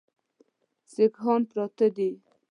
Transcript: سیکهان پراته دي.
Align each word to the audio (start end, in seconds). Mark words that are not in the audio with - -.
سیکهان 0.91 1.41
پراته 1.49 1.87
دي. 1.95 2.09